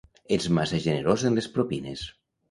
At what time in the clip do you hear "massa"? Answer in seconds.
0.59-0.79